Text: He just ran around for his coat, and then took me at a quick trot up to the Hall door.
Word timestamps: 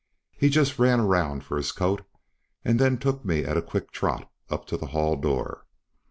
He 0.35 0.49
just 0.49 0.79
ran 0.79 0.99
around 0.99 1.43
for 1.43 1.57
his 1.57 1.71
coat, 1.71 2.01
and 2.65 2.79
then 2.79 2.97
took 2.97 3.23
me 3.23 3.43
at 3.45 3.55
a 3.55 3.61
quick 3.61 3.91
trot 3.91 4.31
up 4.49 4.65
to 4.65 4.75
the 4.75 4.87
Hall 4.97 5.15
door. 5.15 5.67